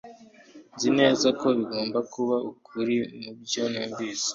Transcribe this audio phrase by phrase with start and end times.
[0.75, 4.27] Nzi neza ko bigomba kuba ukuri mubyo numvise